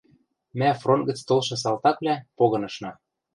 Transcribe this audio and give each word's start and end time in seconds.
Мӓ, 0.59 0.69
фронт 0.81 1.03
гӹц 1.09 1.19
толшы 1.27 1.55
салтаквлӓ, 1.63 2.15
погынышна 2.37 2.91